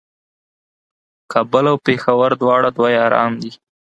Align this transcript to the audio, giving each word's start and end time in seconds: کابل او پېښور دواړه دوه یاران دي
کابل 1.31 1.65
او 1.71 1.77
پېښور 1.87 2.31
دواړه 2.41 2.69
دوه 2.77 2.89
یاران 2.99 3.31
دي 3.41 3.51